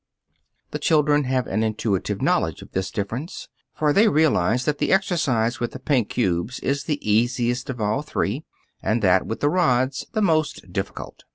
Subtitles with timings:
[0.71, 5.59] ]The children have an intuitive knowledge of this difference, for they realize that the exercise
[5.59, 8.43] with the pink cubes is the easiest of all three
[8.81, 11.21] and that with the rods the most difficult.